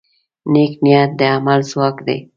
نیک 0.51 0.71
نیت 0.83 1.11
د 1.19 1.21
عمل 1.35 1.59
ځواک 1.71 1.97
دی. 2.07 2.17